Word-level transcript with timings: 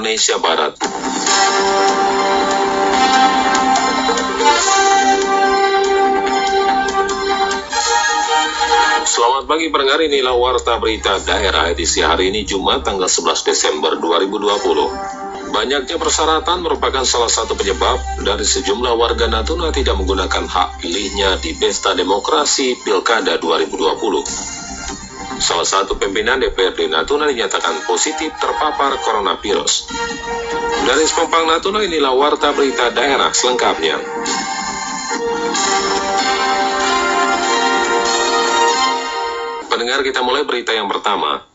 Indonesia 0.00 0.40
Barat. 0.40 0.72
Selamat 9.04 9.44
pagi 9.44 9.68
pendengar, 9.68 10.00
inilah 10.00 10.32
Warta 10.40 10.80
Berita 10.80 11.20
Daerah 11.20 11.68
edisi 11.68 12.00
hari 12.00 12.32
ini 12.32 12.48
Jumat 12.48 12.80
tanggal 12.80 13.12
11 13.12 13.44
Desember 13.44 14.00
2020. 14.00 15.52
Banyaknya 15.52 16.00
persyaratan 16.00 16.64
merupakan 16.64 17.04
salah 17.04 17.28
satu 17.28 17.52
penyebab 17.52 18.00
dari 18.24 18.48
sejumlah 18.48 18.96
warga 18.96 19.28
Natuna 19.28 19.68
tidak 19.68 20.00
menggunakan 20.00 20.48
hak 20.48 20.80
pilihnya 20.80 21.36
di 21.44 21.52
Pesta 21.60 21.92
Demokrasi 21.92 22.72
Pilkada 22.80 23.36
2020. 23.36 24.59
Satu 25.70 25.94
pimpinan 25.94 26.42
DPRD 26.42 26.90
Natuna 26.90 27.30
dinyatakan 27.30 27.86
positif 27.86 28.34
terpapar 28.42 28.98
coronavirus. 29.06 29.86
Dari 30.82 31.06
Sepompang 31.06 31.46
Natuna 31.46 31.86
inilah 31.86 32.10
Warta 32.10 32.50
Berita 32.50 32.90
Daerah 32.90 33.30
selengkapnya. 33.30 33.94
Pendengar 39.70 40.02
kita 40.02 40.26
mulai 40.26 40.42
berita 40.42 40.74
yang 40.74 40.90
pertama. 40.90 41.46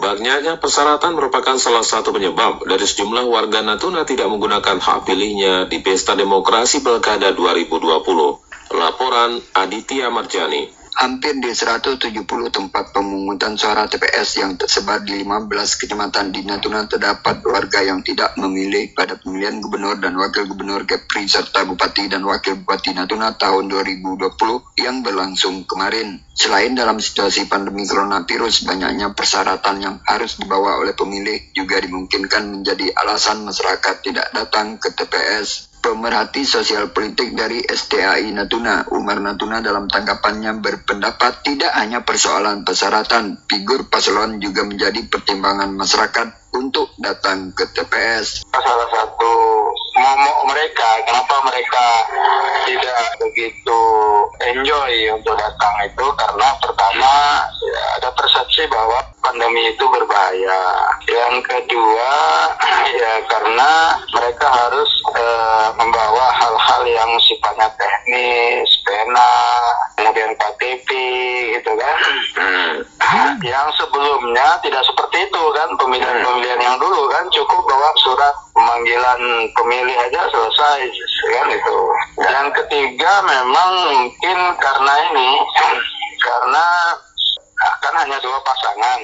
Banyaknya 0.00 0.56
persyaratan 0.56 1.12
merupakan 1.12 1.60
salah 1.60 1.84
satu 1.84 2.16
penyebab 2.16 2.64
dari 2.64 2.88
sejumlah 2.88 3.28
warga 3.28 3.60
Natuna 3.60 4.08
tidak 4.08 4.32
menggunakan 4.32 4.80
hak 4.80 5.04
pilihnya 5.04 5.68
di 5.68 5.84
Pesta 5.84 6.16
Demokrasi 6.16 6.80
Pilkada 6.80 7.36
2020. 7.36 7.84
Laporan 8.72 9.44
Aditya 9.52 10.08
Marjani. 10.08 10.81
Hampir 11.02 11.34
di 11.42 11.50
170 11.50 11.98
tempat 12.54 12.94
pemungutan 12.94 13.58
suara 13.58 13.90
TPS 13.90 14.38
yang 14.38 14.54
tersebar 14.54 15.02
di 15.02 15.18
15 15.18 15.50
kecamatan 15.50 16.30
di 16.30 16.46
Natuna 16.46 16.86
terdapat 16.86 17.42
warga 17.42 17.82
yang 17.82 18.06
tidak 18.06 18.38
memilih 18.38 18.94
pada 18.94 19.18
pemilihan 19.18 19.58
gubernur 19.58 19.98
dan 19.98 20.14
wakil 20.14 20.46
gubernur 20.46 20.86
Kepri 20.86 21.26
serta 21.26 21.66
bupati 21.66 22.06
dan 22.06 22.22
wakil 22.22 22.54
bupati 22.62 22.94
Natuna 22.94 23.34
tahun 23.34 23.66
2020 23.66 24.78
yang 24.78 25.02
berlangsung 25.02 25.66
kemarin. 25.66 26.22
Selain 26.38 26.70
dalam 26.70 27.02
situasi 27.02 27.50
pandemi 27.50 27.82
coronavirus, 27.82 28.62
banyaknya 28.62 29.10
persyaratan 29.10 29.82
yang 29.82 29.96
harus 30.06 30.38
dibawa 30.38 30.78
oleh 30.78 30.94
pemilih 30.94 31.50
juga 31.50 31.82
dimungkinkan 31.82 32.46
menjadi 32.46 32.94
alasan 32.94 33.42
masyarakat 33.42 34.06
tidak 34.06 34.30
datang 34.30 34.78
ke 34.78 34.94
TPS. 34.94 35.71
Pemerhati 35.82 36.46
sosial 36.46 36.94
politik 36.94 37.34
dari 37.34 37.58
STAI 37.58 38.30
Natuna, 38.30 38.86
Umar 38.94 39.18
Natuna 39.18 39.58
dalam 39.58 39.90
tanggapannya 39.90 40.62
berpendapat 40.62 41.42
tidak 41.42 41.74
hanya 41.74 42.06
persoalan 42.06 42.62
persyaratan, 42.62 43.42
figur 43.50 43.90
paslon 43.90 44.38
juga 44.38 44.62
menjadi 44.62 45.02
pertimbangan 45.10 45.74
masyarakat 45.74 46.54
untuk 46.54 46.94
datang 47.02 47.50
ke 47.50 47.66
TPS. 47.74 48.46
Salah 48.54 48.88
satu 48.94 49.32
momok 49.98 50.38
mereka, 50.54 50.88
kenapa 51.02 51.34
mereka 51.50 51.86
tidak 52.70 53.02
begitu 53.18 53.80
enjoy 54.54 54.92
untuk 55.18 55.34
datang 55.34 55.74
itu 55.82 56.06
karena 56.14 56.48
pertama 56.62 57.12
ya, 57.58 57.84
ada 57.98 58.08
persepsi 58.14 58.70
bahwa 58.70 59.02
pandemi 59.18 59.72
itu 59.72 59.84
berbahaya. 59.88 60.62
Yang 61.08 61.36
kedua 61.48 62.12
ya 63.00 63.12
karena 63.26 63.70
mereka 64.12 64.46
harus 64.52 64.91
sifatnya 67.52 67.68
teknis, 67.76 68.68
pena, 68.80 69.32
kemudian 70.00 70.32
KTP 70.40 70.88
gitu 71.60 71.70
kan. 71.76 71.98
yang 73.44 73.68
sebelumnya 73.76 74.56
tidak 74.64 74.80
seperti 74.88 75.28
itu 75.28 75.42
kan 75.52 75.68
pemilihan-pemilihan 75.76 76.60
yang 76.64 76.76
dulu 76.80 77.12
kan 77.12 77.28
cukup 77.28 77.60
bawa 77.68 77.90
surat 78.00 78.34
pemanggilan 78.56 79.20
pemilih 79.52 79.96
aja 80.00 80.20
selesai 80.32 80.80
kan 81.28 81.46
itu. 81.52 81.78
Yang 82.24 82.48
ketiga 82.64 83.12
memang 83.28 83.70
mungkin 83.92 84.38
karena 84.56 84.94
ini 85.12 85.30
karena 86.24 86.66
kan 87.84 87.94
hanya 88.00 88.16
dua 88.24 88.38
pasangan 88.40 89.00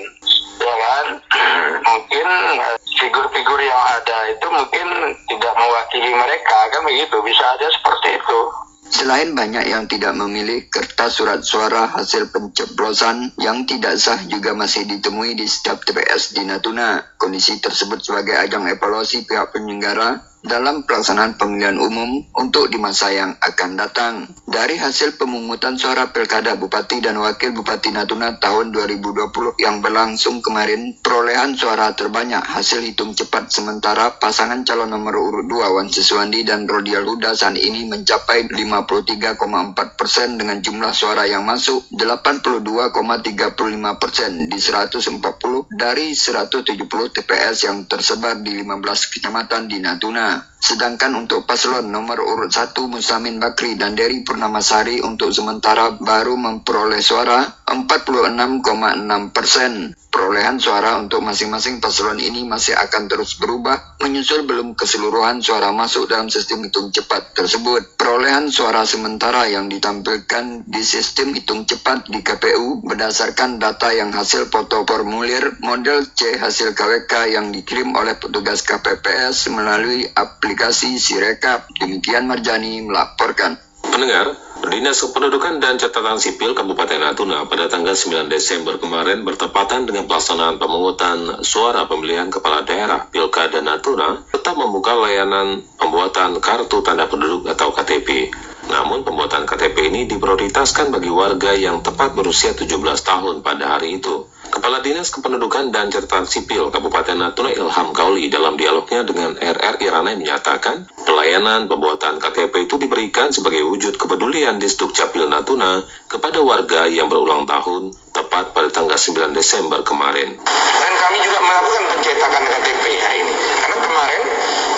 ya 0.60 0.76
kan? 0.76 1.06
Mungkin 1.88 2.26
eh, 2.58 2.76
figur-figur 2.98 3.60
yang 3.62 3.82
ada 3.98 4.18
itu 4.28 4.46
mungkin 4.50 4.86
tidak 5.30 5.54
mewakili 5.54 6.10
mereka 6.12 6.58
kan 6.74 6.82
begitu? 6.84 7.16
Bisa 7.22 7.44
aja 7.54 7.68
seperti 7.70 8.18
itu. 8.18 8.40
Selain 8.88 9.36
banyak 9.36 9.68
yang 9.68 9.84
tidak 9.84 10.16
memilih 10.16 10.64
kertas 10.72 11.20
surat 11.20 11.44
suara 11.44 11.92
hasil 11.92 12.32
pencoblosan 12.32 13.36
yang 13.36 13.68
tidak 13.68 14.00
sah 14.00 14.16
juga 14.24 14.56
masih 14.56 14.88
ditemui 14.88 15.36
di 15.36 15.44
setiap 15.44 15.84
TPS 15.84 16.32
di 16.32 16.48
Natuna. 16.48 17.04
Kondisi 17.20 17.60
tersebut 17.60 18.00
sebagai 18.00 18.40
ajang 18.40 18.64
evaluasi 18.64 19.28
pihak 19.28 19.52
penyelenggara 19.52 20.27
dalam 20.46 20.86
pelaksanaan 20.86 21.34
pemilihan 21.34 21.78
umum 21.78 22.22
untuk 22.38 22.70
di 22.70 22.78
masa 22.78 23.10
yang 23.10 23.34
akan 23.42 23.70
datang. 23.74 24.14
Dari 24.46 24.78
hasil 24.78 25.18
pemungutan 25.18 25.74
suara 25.74 26.14
Pilkada 26.14 26.54
Bupati 26.54 27.02
dan 27.02 27.18
Wakil 27.18 27.52
Bupati 27.52 27.90
Natuna 27.90 28.38
tahun 28.38 28.70
2020 28.70 29.58
yang 29.58 29.82
berlangsung 29.82 30.38
kemarin, 30.38 30.94
perolehan 31.02 31.58
suara 31.58 31.90
terbanyak 31.92 32.40
hasil 32.40 32.86
hitung 32.86 33.18
cepat 33.18 33.50
sementara 33.50 34.14
pasangan 34.16 34.62
calon 34.62 34.94
nomor 34.94 35.18
urut 35.18 35.46
2 35.50 35.74
Wan 35.74 35.88
Siswandi 35.90 36.46
dan 36.46 36.68
Rodial 36.68 37.04
Huda 37.04 37.34
saat 37.34 37.58
ini 37.58 37.90
mencapai 37.90 38.46
53,4 38.52 39.98
persen 39.98 40.38
dengan 40.38 40.62
jumlah 40.62 40.94
suara 40.94 41.26
yang 41.26 41.42
masuk 41.42 41.90
82,35 41.92 43.98
persen 43.98 44.30
di 44.46 44.58
140 44.58 45.66
dari 45.72 46.14
170 46.14 47.14
TPS 47.14 47.56
yang 47.66 47.88
tersebar 47.88 48.38
di 48.40 48.62
15 48.62 49.12
kecamatan 49.12 49.66
di 49.66 49.80
Natuna. 49.80 50.27
Sedangkan 50.58 51.14
untuk 51.14 51.46
paslon 51.46 51.88
nomor 51.88 52.18
urut 52.18 52.50
1 52.50 52.74
Musamin 52.90 53.38
Bakri 53.38 53.78
dan 53.78 53.94
Dery 53.94 54.26
Purnamasari 54.26 54.98
untuk 55.00 55.30
sementara 55.30 55.94
baru 55.94 56.34
memperoleh 56.34 56.98
suara 56.98 57.46
46,6 57.64 59.30
persen. 59.30 59.94
Perolehan 60.28 60.60
suara 60.60 61.00
untuk 61.00 61.24
masing-masing 61.24 61.80
paslon 61.80 62.20
ini 62.20 62.44
masih 62.44 62.76
akan 62.76 63.08
terus 63.08 63.40
berubah 63.40 63.96
menyusul 63.96 64.44
belum 64.44 64.76
keseluruhan 64.76 65.40
suara 65.40 65.72
masuk 65.72 66.04
dalam 66.04 66.28
sistem 66.28 66.68
hitung 66.68 66.92
cepat 66.92 67.32
tersebut. 67.32 67.96
Perolehan 67.96 68.52
suara 68.52 68.84
sementara 68.84 69.48
yang 69.48 69.72
ditampilkan 69.72 70.68
di 70.68 70.84
sistem 70.84 71.32
hitung 71.32 71.64
cepat 71.64 72.12
di 72.12 72.20
KPU 72.20 72.84
berdasarkan 72.84 73.56
data 73.56 73.88
yang 73.96 74.12
hasil 74.12 74.52
foto 74.52 74.84
formulir 74.84 75.56
model 75.64 76.04
C 76.12 76.36
hasil 76.36 76.76
KWK 76.76 77.32
yang 77.32 77.48
dikirim 77.48 77.96
oleh 77.96 78.20
petugas 78.20 78.60
KPPS 78.68 79.48
melalui 79.48 80.12
aplikasi 80.12 81.00
Sirekap. 81.00 81.72
Demikian 81.80 82.28
Marjani 82.28 82.84
melaporkan. 82.84 83.56
Pendengar, 83.80 84.36
Dinas 84.58 84.98
Kependudukan 84.98 85.62
dan 85.62 85.78
Catatan 85.78 86.18
Sipil 86.18 86.50
Kabupaten 86.50 86.98
Natuna 86.98 87.46
pada 87.46 87.70
tanggal 87.70 87.94
9 87.94 88.26
Desember 88.26 88.74
kemarin 88.82 89.22
bertepatan 89.22 89.86
dengan 89.86 90.10
pelaksanaan 90.10 90.58
pemungutan 90.58 91.46
suara 91.46 91.86
pemilihan 91.86 92.26
kepala 92.26 92.66
daerah 92.66 93.06
Pilkada 93.06 93.62
Natuna 93.62 94.26
tetap 94.26 94.58
membuka 94.58 94.98
layanan 94.98 95.62
pembuatan 95.78 96.42
kartu 96.42 96.82
tanda 96.82 97.06
penduduk 97.06 97.46
atau 97.46 97.70
KTP. 97.70 98.34
Namun 98.68 99.00
pembuatan 99.00 99.48
KTP 99.48 99.88
ini 99.88 100.04
diprioritaskan 100.04 100.92
bagi 100.92 101.08
warga 101.08 101.56
yang 101.56 101.80
tepat 101.80 102.12
berusia 102.12 102.52
17 102.52 102.68
tahun 103.00 103.40
pada 103.40 103.76
hari 103.76 103.96
itu. 103.96 104.28
Kepala 104.48 104.80
Dinas 104.80 105.12
Kependudukan 105.12 105.68
dan 105.68 105.92
Catatan 105.92 106.24
Sipil 106.24 106.72
Kabupaten 106.72 107.16
Natuna 107.20 107.52
Ilham 107.52 107.92
Kauli 107.92 108.32
dalam 108.32 108.56
dialognya 108.56 109.04
dengan 109.04 109.36
RRI 109.36 109.86
Ranai 109.92 110.16
menyatakan 110.16 110.88
pelayanan 111.04 111.68
pembuatan 111.68 112.16
KTP 112.16 112.64
itu 112.64 112.80
diberikan 112.80 113.28
sebagai 113.28 113.64
wujud 113.68 114.00
kepedulian 114.00 114.56
di 114.56 114.68
Capil 114.68 115.28
Natuna 115.28 115.84
kepada 116.08 116.40
warga 116.40 116.88
yang 116.88 117.12
berulang 117.12 117.44
tahun 117.44 117.92
tepat 118.12 118.56
pada 118.56 118.68
tanggal 118.72 118.96
9 118.96 119.36
Desember 119.36 119.84
kemarin. 119.84 120.40
dan 120.80 120.92
kami 120.96 121.16
juga 121.20 121.38
melakukan 121.44 121.82
pencetakan 121.92 122.44
KTP 122.48 122.84
ini 123.20 123.34
karena 123.60 123.76
kemarin 123.84 124.22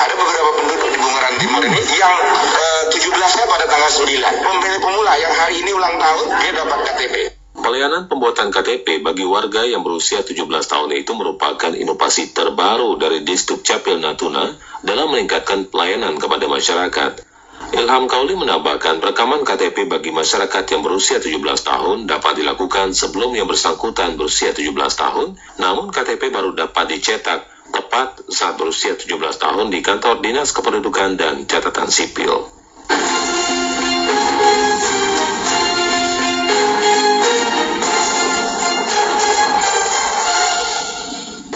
ada 0.01 0.15
beberapa 0.17 0.51
penduduk 0.57 0.89
di 0.89 0.99
Bungaran 0.99 1.35
Timur 1.37 1.63
ini 1.69 1.83
yang 2.01 2.15
eh, 2.57 2.83
17-nya 2.89 3.45
pada 3.45 3.65
tanggal 3.69 3.91
9 3.93 4.09
pemilih 4.17 4.81
pemula 4.81 5.13
yang 5.21 5.35
hari 5.37 5.55
ini 5.61 5.71
ulang 5.77 5.97
tahun 6.01 6.27
dia 6.41 6.53
dapat 6.57 6.79
KTP 6.89 7.15
Pelayanan 7.61 8.09
pembuatan 8.09 8.49
KTP 8.49 9.05
bagi 9.05 9.29
warga 9.29 9.69
yang 9.69 9.85
berusia 9.85 10.25
17 10.25 10.49
tahun 10.49 10.97
itu 10.97 11.13
merupakan 11.13 11.77
inovasi 11.77 12.33
terbaru 12.33 12.97
dari 12.97 13.21
Distrik 13.21 13.61
Capil 13.61 14.01
Natuna 14.01 14.57
dalam 14.81 15.13
meningkatkan 15.13 15.69
pelayanan 15.69 16.17
kepada 16.17 16.49
masyarakat. 16.49 17.13
Ilham 17.77 18.09
Kauli 18.09 18.33
menambahkan 18.33 19.05
rekaman 19.05 19.45
KTP 19.45 19.93
bagi 19.93 20.09
masyarakat 20.09 20.65
yang 20.73 20.81
berusia 20.81 21.21
17 21.21 21.37
tahun 21.45 22.09
dapat 22.09 22.41
dilakukan 22.41 22.97
sebelum 22.97 23.37
yang 23.37 23.45
bersangkutan 23.45 24.17
berusia 24.17 24.57
17 24.57 24.73
tahun, 24.75 25.37
namun 25.61 25.93
KTP 25.93 26.33
baru 26.33 26.57
dapat 26.57 26.97
dicetak 26.97 27.45
tepat 27.71 28.27
saat 28.29 28.59
berusia 28.59 28.99
17 28.99 29.17
tahun 29.39 29.71
di 29.71 29.81
kantor 29.81 30.21
Dinas 30.21 30.51
Kependudukan 30.51 31.17
dan 31.17 31.47
Catatan 31.47 31.89
Sipil. 31.89 32.51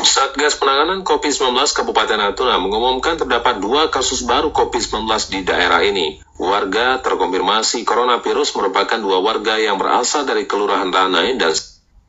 Satgas 0.04 0.60
Penanganan 0.60 0.74
Penanganan 0.94 1.00
COVID-19 1.00 1.56
Kabupaten 1.74 2.18
Natuna 2.20 2.60
mengumumkan 2.60 3.16
terdapat 3.16 3.56
dua 3.56 3.88
kasus 3.88 4.22
baru 4.22 4.52
COVID-19 4.52 5.10
di 5.32 5.40
daerah 5.42 5.80
ini. 5.80 6.20
Warga 6.36 7.00
terkonfirmasi 7.00 7.82
coronavirus 7.88 8.52
merupakan 8.54 9.00
dua 9.00 9.18
warga 9.24 9.56
yang 9.56 9.80
berasal 9.80 10.28
dari 10.28 10.44
Kelurahan 10.44 10.92
Ranai 10.92 11.40
dan 11.40 11.56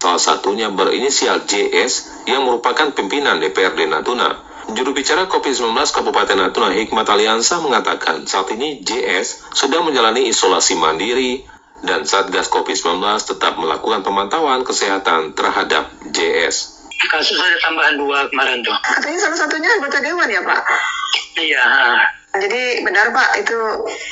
salah 0.05 0.21
satunya 0.21 0.69
berinisial 0.69 1.49
JS 1.49 2.21
yang 2.29 2.45
merupakan 2.45 2.93
pimpinan 2.93 3.41
DPRD 3.41 3.89
Natuna. 3.89 4.37
Juru 4.77 4.93
bicara 4.93 5.25
COVID-19 5.25 5.73
Kabupaten 5.73 6.37
Natuna 6.37 6.69
Hikmat 6.77 7.09
Aliansa 7.09 7.57
mengatakan 7.57 8.21
saat 8.29 8.45
ini 8.53 8.85
JS 8.85 9.49
sedang 9.57 9.81
menjalani 9.81 10.29
isolasi 10.29 10.77
mandiri 10.77 11.41
dan 11.81 12.05
Satgas 12.05 12.53
COVID-19 12.53 13.01
tetap 13.33 13.57
melakukan 13.57 14.05
pemantauan 14.05 14.61
kesehatan 14.61 15.33
terhadap 15.33 15.89
JS. 16.13 16.85
Kasus 17.09 17.41
ada 17.41 17.57
tambahan 17.65 17.97
dua 17.97 18.29
kemarin 18.29 18.61
tuh. 18.61 18.77
Katanya 18.85 19.19
salah 19.25 19.37
satunya 19.41 19.69
anggota 19.73 19.97
dewan 20.05 20.29
ya 20.29 20.41
Pak? 20.45 20.61
Iya, 21.33 21.65
Jadi 22.35 22.83
benar 22.83 23.09
Pak 23.09 23.29
itu 23.39 23.57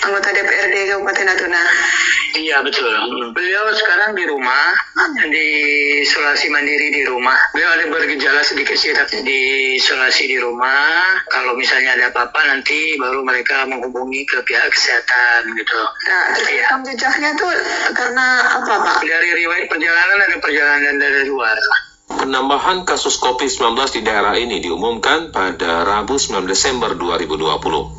anggota 0.01 0.29
DPRD 0.31 0.75
Kabupaten 0.89 1.25
Natuna. 1.27 1.63
iya 2.33 2.63
betul. 2.65 2.89
Beliau 3.29 3.65
sekarang 3.73 4.17
di 4.17 4.25
rumah, 4.25 4.73
di 5.29 5.47
isolasi 6.01 6.49
mandiri 6.49 6.89
di 6.89 7.03
rumah. 7.05 7.37
Beliau 7.53 7.69
ada 7.77 7.85
bergejala 7.87 8.41
sedikit 8.41 8.73
sih, 8.73 8.89
tapi 8.89 9.21
di 9.21 9.41
isolasi 9.77 10.25
di 10.25 10.37
rumah. 10.41 11.21
Kalau 11.29 11.53
misalnya 11.53 11.93
ada 11.93 12.09
apa-apa 12.09 12.41
nanti 12.47 12.97
baru 12.97 13.21
mereka 13.21 13.69
menghubungi 13.69 14.25
ke 14.25 14.41
pihak 14.41 14.65
kesehatan 14.69 15.53
gitu. 15.53 15.77
Nah, 16.09 16.25
Iya. 16.43 16.65
rekam 16.65 16.81
jejaknya 16.83 17.29
itu 17.33 17.47
karena 17.93 18.25
apa 18.59 18.73
Pak? 18.81 18.95
Dari 19.03 19.29
riwayat 19.37 19.65
perjalanan 19.69 20.19
ada 20.19 20.37
perjalanan 20.41 20.95
dari 20.97 21.21
luar. 21.27 21.55
Penambahan 22.23 22.87
kasus 22.87 23.19
COVID-19 23.19 23.99
di 23.99 24.01
daerah 24.07 24.39
ini 24.39 24.63
diumumkan 24.63 25.35
pada 25.35 25.83
Rabu 25.83 26.15
9 26.15 26.47
Desember 26.47 26.95
2020. 26.95 27.51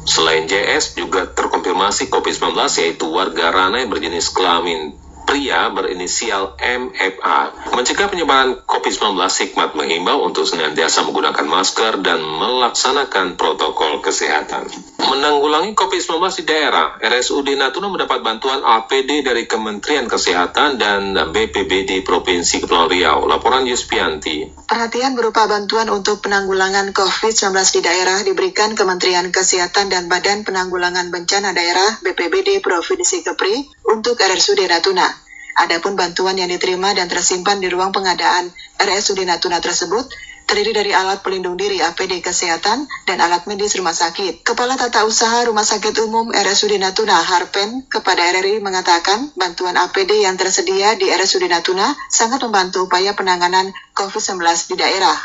Selain 0.08 0.48
JS, 0.48 0.96
juga 0.96 1.28
terkonfirmasi 1.28 2.08
COVID-19 2.08 2.56
yaitu 2.80 3.04
warga 3.12 3.52
Ranai 3.52 3.84
berjenis 3.84 4.32
kelamin 4.32 4.96
pria 5.34 5.66
berinisial 5.66 6.54
MFA. 6.62 7.74
Mencegah 7.74 8.06
penyebaran 8.06 8.54
COVID-19, 8.70 9.18
Hikmat 9.18 9.74
mengimbau 9.74 10.22
untuk 10.22 10.46
senantiasa 10.46 11.02
menggunakan 11.02 11.42
masker 11.42 12.06
dan 12.06 12.22
melaksanakan 12.22 13.34
protokol 13.34 13.98
kesehatan. 13.98 14.70
Menanggulangi 15.02 15.74
COVID-19 15.74 16.22
di 16.38 16.44
daerah, 16.46 17.02
RSUD 17.02 17.58
Natuna 17.58 17.90
mendapat 17.90 18.22
bantuan 18.22 18.62
APD 18.62 19.26
dari 19.26 19.50
Kementerian 19.50 20.06
Kesehatan 20.06 20.78
dan 20.78 21.18
BPBD 21.34 22.06
Provinsi 22.06 22.62
Kepulauan 22.62 22.94
Riau. 22.94 23.26
Laporan 23.26 23.66
Yuspianti. 23.66 24.70
Perhatian 24.70 25.18
berupa 25.18 25.50
bantuan 25.50 25.90
untuk 25.90 26.22
penanggulangan 26.22 26.94
COVID-19 26.94 27.58
di 27.74 27.80
daerah 27.82 28.22
diberikan 28.22 28.78
Kementerian 28.78 29.34
Kesehatan 29.34 29.90
dan 29.90 30.06
Badan 30.06 30.46
Penanggulangan 30.46 31.10
Bencana 31.10 31.50
Daerah 31.50 31.98
BPBD 32.06 32.62
Provinsi 32.62 33.26
Kepri 33.26 33.66
untuk 33.90 34.14
RSUD 34.22 34.62
Natuna. 34.70 35.23
Adapun 35.54 35.94
bantuan 35.94 36.34
yang 36.34 36.50
diterima 36.50 36.90
dan 36.98 37.06
tersimpan 37.06 37.62
di 37.62 37.70
ruang 37.70 37.94
pengadaan 37.94 38.50
RSUD 38.74 39.22
Natuna 39.22 39.62
tersebut 39.62 40.10
terdiri 40.44 40.72
dari 40.76 40.92
alat 40.92 41.24
pelindung 41.24 41.56
diri 41.56 41.80
APD 41.80 42.20
Kesehatan 42.20 42.84
dan 43.08 43.18
alat 43.20 43.48
medis 43.48 43.74
rumah 43.76 43.96
sakit. 43.96 44.44
Kepala 44.44 44.76
Tata 44.76 45.02
Usaha 45.08 45.44
Rumah 45.44 45.64
Sakit 45.64 45.96
Umum 46.04 46.30
RSUD 46.30 46.76
Natuna 46.78 47.18
Harpen 47.20 47.84
kepada 47.88 48.22
RRI 48.36 48.60
mengatakan 48.60 49.32
bantuan 49.34 49.74
APD 49.74 50.22
yang 50.22 50.36
tersedia 50.36 50.94
di 50.94 51.08
RSUD 51.08 51.48
Natuna 51.48 51.90
sangat 52.12 52.44
membantu 52.44 52.86
upaya 52.86 53.16
penanganan 53.16 53.72
COVID-19 53.96 54.44
di 54.72 54.76
daerah. 54.78 55.16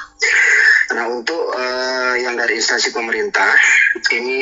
Nah 0.89 1.05
untuk 1.13 1.53
eh, 1.53 2.25
yang 2.25 2.33
dari 2.33 2.57
instansi 2.57 2.89
pemerintah 2.89 3.53
ini 4.09 4.41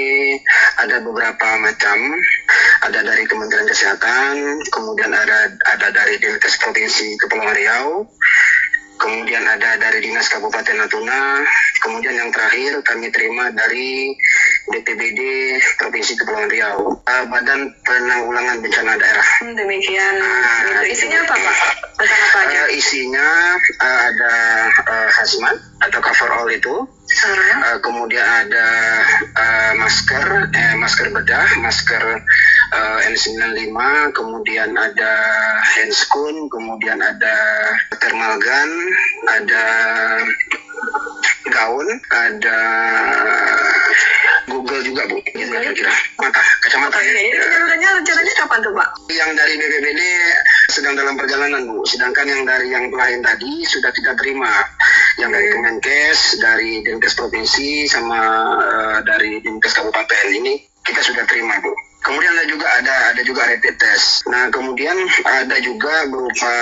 ada 0.79 1.03
beberapa 1.03 1.59
macam, 1.59 1.97
ada 2.87 3.03
dari 3.03 3.27
Kementerian 3.27 3.67
Kesehatan, 3.67 4.63
kemudian 4.71 5.11
ada 5.11 5.51
ada 5.75 5.87
dari 5.91 6.15
Dinkes 6.23 6.55
Provinsi 6.63 7.19
Kepulauan 7.19 7.51
Riau, 7.51 8.07
kemudian 8.97 9.45
ada 9.45 9.77
dari 9.77 10.03
Dinas 10.03 10.27
Kabupaten 10.27 10.75
Natuna, 10.75 11.45
kemudian 11.79 12.17
yang 12.17 12.29
terakhir 12.33 12.81
kami 12.83 13.13
terima 13.13 13.49
dari 13.53 14.11
BPBD 14.67 15.21
Provinsi 15.79 16.17
Kepulauan 16.19 16.51
Riau, 16.51 16.99
Eh, 17.07 17.23
Badan 17.31 17.71
Penanggulangan 17.87 18.59
Bencana 18.59 18.99
Daerah. 18.99 19.27
Demikian. 19.47 20.15
Ah, 20.19 20.83
Itu 20.83 20.91
isinya 20.91 21.23
apa 21.23 21.35
Pak? 21.39 21.55
Apa 22.03 22.39
aja? 22.43 22.59
Eh, 22.67 22.75
isinya 22.75 23.27
eh, 23.55 23.99
ada 24.11 24.33
eh, 24.67 25.09
hazmat 25.15 25.55
atau 25.87 25.99
cover 26.03 26.29
all 26.35 26.49
itu, 26.51 26.75
Uh, 27.07 27.79
kemudian 27.79 28.19
ada 28.19 28.67
uh, 29.31 29.71
masker, 29.79 30.51
eh, 30.51 30.75
masker 30.75 31.07
bedah, 31.15 31.47
masker 31.63 32.03
uh, 32.75 32.99
N95, 33.07 33.79
kemudian 34.11 34.75
ada 34.75 35.13
handscoon, 35.63 36.51
kemudian 36.51 36.99
ada 36.99 37.35
thermal 38.03 38.35
gun, 38.43 38.71
ada 39.23 39.65
gaun, 41.47 41.87
ada 42.11 42.59
Google 44.51 44.83
juga 44.83 45.07
bu, 45.07 45.23
kira-kira. 45.31 45.93
Mata, 46.19 46.41
kacamata. 46.59 46.99
Iya, 46.99 47.11
ini 47.23 47.37
penyalurannya 47.39 47.89
rencananya 48.03 48.33
kapan 48.35 48.59
tuh 48.63 48.73
Pak? 48.75 48.87
Yang 49.11 49.31
dari 49.35 49.53
BPBD 49.55 50.01
sedang 50.67 50.99
dalam 50.99 51.15
perjalanan 51.15 51.63
bu, 51.63 51.87
sedangkan 51.87 52.27
yang 52.27 52.43
dari 52.43 52.67
yang 52.75 52.91
lain 52.91 53.23
tadi 53.23 53.63
sudah 53.63 53.91
kita 53.95 54.13
terima. 54.19 54.51
Yang 55.17 55.29
dari 55.33 55.47
Kemenkes, 55.49 56.19
dari 56.37 56.71
Dinkes 56.85 57.17
Provinsi, 57.17 57.89
sama 57.89 58.21
eh, 58.61 58.99
dari 59.01 59.41
Dinkes 59.41 59.73
Kabupaten 59.73 60.27
ini 60.29 60.59
kita 60.83 61.01
sudah 61.01 61.23
terima 61.25 61.57
bu. 61.63 61.86
Kemudian 61.97 62.31
ada 62.39 62.45
juga 62.47 62.67
ada 62.79 62.95
ada 63.11 63.21
juga 63.25 63.41
rapid 63.49 63.75
test. 63.75 64.23
Nah 64.31 64.47
kemudian 64.47 64.95
ada 65.27 65.57
juga 65.59 66.07
berupa 66.07 66.53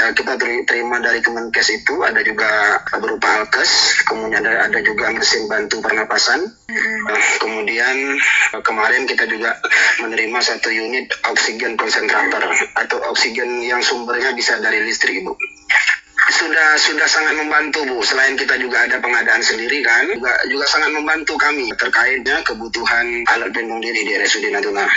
eh, 0.00 0.12
kita 0.16 0.38
teri- 0.40 0.64
terima 0.64 0.96
dari 1.02 1.20
Kemenkes 1.20 1.68
itu 1.68 2.00
ada 2.00 2.24
juga 2.24 2.80
berupa 2.96 3.42
alkes, 3.42 4.00
kemudian 4.08 4.40
ada 4.40 4.70
ada 4.70 4.78
juga 4.80 5.12
mesin 5.12 5.44
bantu 5.50 5.84
pernapasan. 5.84 6.48
Nah, 6.72 7.20
kemudian 7.42 8.16
eh, 8.56 8.62
kemarin 8.64 9.04
kita 9.04 9.28
juga 9.28 9.60
menerima 10.00 10.38
satu 10.40 10.72
unit 10.72 11.10
oksigen 11.28 11.76
konsentrator 11.76 12.40
atau 12.78 12.98
oksigen 13.12 13.60
yang 13.66 13.84
sumbernya 13.84 14.32
bisa 14.32 14.56
dari 14.62 14.80
listrik 14.88 15.20
ibu 15.20 15.36
sudah 16.32 16.80
sudah 16.80 17.04
sangat 17.04 17.36
membantu 17.36 17.84
bu 17.84 18.00
selain 18.00 18.32
kita 18.34 18.56
juga 18.56 18.88
ada 18.88 18.98
pengadaan 18.98 19.44
sendiri 19.44 19.84
kan 19.84 20.08
juga 20.08 20.32
juga 20.48 20.64
sangat 20.64 20.90
membantu 20.96 21.36
kami 21.36 21.68
terkaitnya 21.76 22.40
kebutuhan 22.40 23.28
alat 23.28 23.52
pelindung 23.52 23.84
diri 23.84 24.08
di 24.08 24.12
RSUD 24.16 24.48
Natuna 24.48 24.88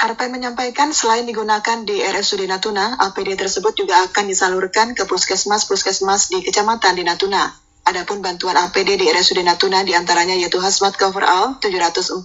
Harpen 0.00 0.32
menyampaikan 0.32 0.96
selain 0.96 1.28
digunakan 1.28 1.84
di 1.84 2.00
RSUD 2.00 2.48
Natuna, 2.48 2.96
APD 3.04 3.36
tersebut 3.36 3.76
juga 3.76 4.00
akan 4.08 4.32
disalurkan 4.32 4.96
ke 4.96 5.04
puskesmas-puskesmas 5.04 6.32
di 6.32 6.40
kecamatan 6.40 6.96
di 6.96 7.04
Natuna. 7.04 7.52
Adapun 7.84 8.24
bantuan 8.24 8.56
APD 8.56 8.96
di 8.96 9.04
RSUD 9.12 9.44
Natuna 9.44 9.84
di 9.84 9.92
antaranya 9.92 10.32
yaitu 10.32 10.56
hazmat 10.56 10.96
coverall 10.96 11.60
748 11.60 12.24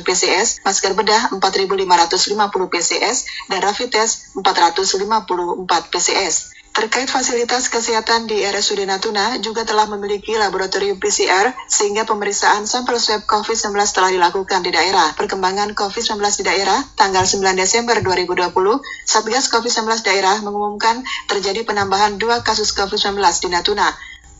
PCS, 0.00 0.64
masker 0.64 0.96
bedah 0.96 1.28
4.550 1.36 2.72
PCS, 2.72 3.16
dan 3.52 3.58
rapid 3.68 3.92
test 3.92 4.32
454 4.40 5.92
PCS. 5.92 6.59
Terkait 6.70 7.10
fasilitas 7.10 7.66
kesehatan 7.66 8.30
di 8.30 8.46
RSUD 8.46 8.86
Natuna 8.86 9.42
juga 9.42 9.66
telah 9.66 9.90
memiliki 9.90 10.38
laboratorium 10.38 11.02
PCR 11.02 11.50
sehingga 11.66 12.06
pemeriksaan 12.06 12.62
sampel 12.64 13.02
swab 13.02 13.26
COVID-19 13.26 13.74
telah 13.90 14.10
dilakukan 14.14 14.62
di 14.62 14.70
daerah. 14.70 15.10
Perkembangan 15.18 15.74
COVID-19 15.74 16.22
di 16.40 16.44
daerah 16.46 16.78
tanggal 16.94 17.26
9 17.26 17.42
Desember 17.58 17.98
2020, 17.98 18.54
Satgas 19.02 19.50
COVID-19 19.50 20.06
daerah 20.06 20.38
mengumumkan 20.46 21.02
terjadi 21.26 21.66
penambahan 21.66 22.22
dua 22.22 22.46
kasus 22.46 22.70
COVID-19 22.78 23.18
di 23.18 23.48
Natuna 23.50 23.90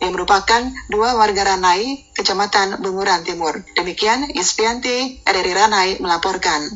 yang 0.01 0.17
merupakan 0.17 0.63
dua 0.89 1.19
warga 1.19 1.45
Ranai, 1.45 2.09
Kecamatan 2.17 2.81
Bunguran 2.81 3.21
Timur. 3.21 3.61
Demikian, 3.77 4.33
Ispianti, 4.33 5.21
RRI 5.29 5.53
Ranai 5.53 5.89
melaporkan. 6.01 6.73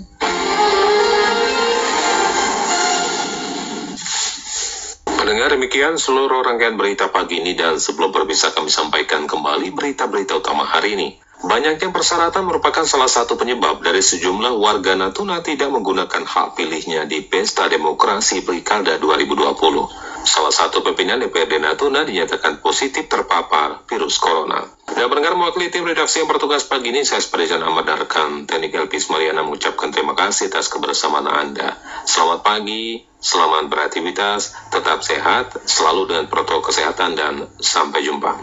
Pendengar 5.25 5.57
demikian 5.57 5.97
seluruh 5.97 6.45
rangkaian 6.45 6.77
berita 6.77 7.09
pagi 7.09 7.41
ini 7.41 7.57
dan 7.57 7.81
sebelum 7.81 8.13
berpisah 8.13 8.53
kami 8.53 8.69
sampaikan 8.69 9.25
kembali 9.25 9.73
berita-berita 9.73 10.37
utama 10.37 10.69
hari 10.69 11.01
ini. 11.01 11.17
Banyaknya 11.41 11.89
persyaratan 11.89 12.45
merupakan 12.45 12.85
salah 12.85 13.09
satu 13.09 13.41
penyebab 13.41 13.81
dari 13.81 14.05
sejumlah 14.05 14.53
warga 14.61 14.93
Natuna 14.93 15.41
tidak 15.41 15.73
menggunakan 15.73 16.29
hak 16.29 16.61
pilihnya 16.61 17.09
di 17.09 17.25
Pesta 17.25 17.73
Demokrasi 17.73 18.45
Pilkada 18.45 19.01
2020. 19.01 20.29
Salah 20.29 20.53
satu 20.53 20.85
pimpinan 20.85 21.17
DPRD 21.25 21.57
Natuna 21.57 22.05
dinyatakan 22.05 22.61
positif 22.61 23.09
terpapar 23.09 23.81
virus 23.89 24.21
corona. 24.21 24.61
Dan 24.93 25.09
pendengar 25.09 25.41
mewakili 25.41 25.73
tim 25.73 25.89
redaksi 25.89 26.21
yang 26.21 26.29
bertugas 26.29 26.69
pagi 26.69 26.93
ini, 26.93 27.01
saya 27.01 27.25
Spedijan 27.25 27.65
Ahmad 27.65 27.89
dan 27.89 28.45
Teknik 28.45 28.77
Elpis 28.77 29.09
Mariana 29.09 29.41
mengucapkan 29.41 29.89
terima 29.89 30.13
kasih 30.13 30.53
atas 30.53 30.69
kebersamaan 30.69 31.25
Anda. 31.25 31.81
Selamat 32.05 32.45
pagi, 32.45 33.14
Selamat 33.25 33.73
beraktivitas, 33.73 34.53
tetap 34.69 35.01
sehat, 35.01 35.57
selalu 35.65 36.13
dengan 36.13 36.29
protokol 36.29 36.69
kesehatan, 36.69 37.17
dan 37.17 37.49
sampai 37.57 38.05
jumpa. 38.05 38.37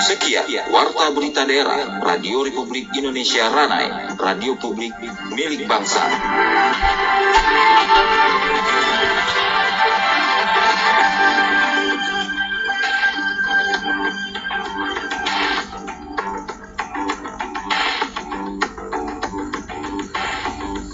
Sekian 0.00 0.44
Warta 0.68 1.08
Berita 1.16 1.48
Daerah 1.48 2.04
Radio 2.04 2.44
Republik 2.44 2.92
Indonesia 2.92 3.48
Ranai 3.48 4.12
Radio 4.20 4.52
Publik 4.60 4.92
Milik 5.32 5.64
Bangsa. 5.64 6.04